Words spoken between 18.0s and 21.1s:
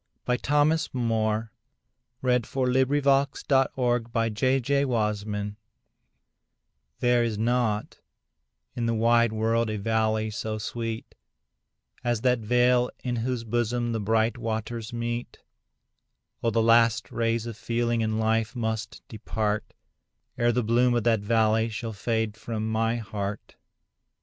and life must depart, Ere the bloom of